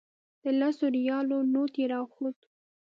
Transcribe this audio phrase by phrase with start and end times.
[0.43, 2.37] د لسو ریالو نوټ یې راښود.